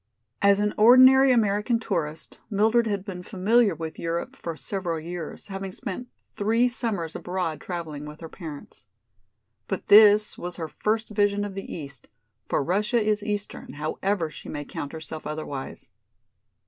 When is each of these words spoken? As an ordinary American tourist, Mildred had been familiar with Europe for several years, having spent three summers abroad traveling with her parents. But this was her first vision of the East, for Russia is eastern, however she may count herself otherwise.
As 0.41 0.59
an 0.59 0.73
ordinary 0.79 1.31
American 1.31 1.79
tourist, 1.79 2.39
Mildred 2.49 2.87
had 2.87 3.05
been 3.05 3.21
familiar 3.21 3.75
with 3.75 3.99
Europe 3.99 4.35
for 4.35 4.57
several 4.57 4.99
years, 4.99 5.45
having 5.49 5.71
spent 5.71 6.07
three 6.35 6.67
summers 6.67 7.15
abroad 7.15 7.61
traveling 7.61 8.05
with 8.07 8.19
her 8.21 8.27
parents. 8.27 8.87
But 9.67 9.89
this 9.89 10.39
was 10.39 10.55
her 10.55 10.67
first 10.67 11.09
vision 11.09 11.45
of 11.45 11.53
the 11.53 11.71
East, 11.71 12.07
for 12.49 12.63
Russia 12.63 12.99
is 12.99 13.21
eastern, 13.23 13.73
however 13.73 14.31
she 14.31 14.49
may 14.49 14.65
count 14.65 14.91
herself 14.91 15.27
otherwise. 15.27 15.91